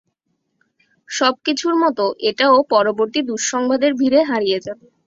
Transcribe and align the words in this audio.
সবকিছুর 1.09 1.75
মতো, 1.83 2.05
এটাও 2.29 2.55
পরবর্তী 2.71 3.19
দুঃসংবাদের 3.29 3.91
ভীড়ে 3.99 4.21
হারিয়ে 4.29 4.59
যাবে। 4.65 4.85